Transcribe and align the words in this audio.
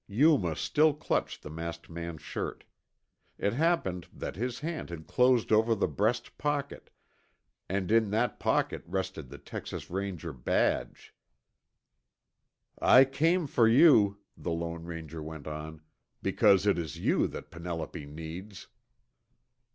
Yuma 0.07 0.55
still 0.55 0.95
clutched 0.95 1.43
the 1.43 1.49
masked 1.51 1.87
man's 1.87 2.23
shirt. 2.23 2.63
It 3.37 3.53
happened 3.53 4.07
that 4.11 4.35
his 4.35 4.61
hand 4.61 4.89
had 4.89 5.05
closed 5.05 5.51
over 5.51 5.75
the 5.75 5.87
breast 5.87 6.39
pocket, 6.39 6.89
and 7.69 7.91
in 7.91 8.09
that 8.09 8.39
pocket 8.39 8.81
rested 8.87 9.29
the 9.29 9.37
Texas 9.37 9.91
Ranger 9.91 10.33
badge. 10.33 11.13
"I 12.79 13.05
came 13.05 13.45
for 13.45 13.67
you," 13.67 14.17
the 14.35 14.49
Lone 14.49 14.85
Ranger 14.85 15.21
went 15.21 15.45
on, 15.45 15.81
"because 16.23 16.65
it 16.65 16.79
is 16.79 16.97
you 16.97 17.27
that 17.27 17.51
Penelope 17.51 18.03
needs." 18.07 18.69